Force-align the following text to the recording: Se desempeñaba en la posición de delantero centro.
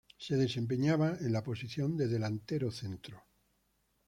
Se 0.17 0.35
desempeñaba 0.35 1.15
en 1.19 1.31
la 1.31 1.43
posición 1.43 1.95
de 1.95 2.07
delantero 2.07 2.71
centro. 2.71 3.23